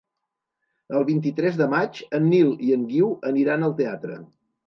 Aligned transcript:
El 0.99 1.05
vint-i-tres 1.09 1.59
de 1.59 1.67
maig 1.73 2.01
en 2.19 2.25
Nil 2.31 2.49
i 2.69 2.73
en 2.79 2.87
Guiu 2.93 3.13
aniran 3.33 3.67
al 3.67 3.79
teatre. 3.83 4.19